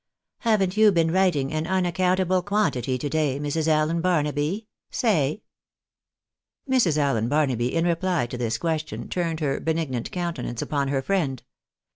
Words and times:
Haven't 0.39 0.77
you 0.77 0.91
been 0.91 1.11
writing 1.11 1.53
an. 1.53 1.67
unaccountable 1.67 2.41
quantity 2.41 2.97
to 2.97 3.07
day, 3.07 3.39
Mrs. 3.39 3.67
Allen 3.67 4.01
Barnaby?— 4.01 4.65
Say." 4.89 5.43
Mrs. 6.67 6.97
Allen 6.97 7.29
Barnaby 7.29 7.75
in 7.75 7.85
reply 7.85 8.25
to 8.25 8.37
this 8.39 8.57
question 8.57 9.09
turned 9.09 9.41
her 9.41 9.59
benig 9.61 9.89
nant 9.91 10.09
countenance 10.11 10.59
upon 10.63 10.87
her 10.87 11.03
friend. 11.03 11.43